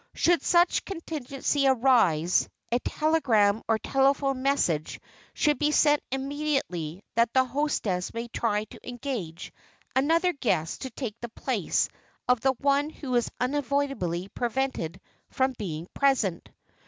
[0.15, 4.99] Should such a contingency arise, a telegram or telephone message
[5.35, 9.53] should be sent immediately that the hostess may try to engage
[9.95, 11.87] another guest to take the place
[12.27, 16.49] of the one who is unavoidably prevented from being present.